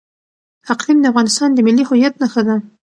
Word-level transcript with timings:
اقلیم 0.73 0.97
د 1.01 1.05
افغانستان 1.11 1.49
د 1.53 1.59
ملي 1.67 1.83
هویت 1.89 2.13
نښه 2.21 2.41
ده. 2.47 2.55